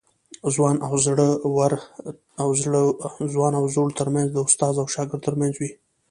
ځوان 3.33 3.55
او 3.59 3.63
زوړ 3.73 3.89
ترمنځ 3.99 4.27
د 4.31 4.37
استاد 4.47 4.73
او 4.81 4.87
شاګرد 4.93 5.21
ترمنځ 5.27 5.53
وي. 5.57 5.71